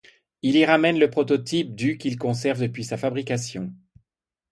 Il 0.41 0.55
y 0.55 0.65
ramène 0.65 0.97
le 0.97 1.11
prototype 1.11 1.75
du 1.75 1.99
qu’il 1.99 2.17
conserve 2.17 2.59
depuis 2.59 2.83
sa 2.83 2.97
fabrication. 2.97 3.71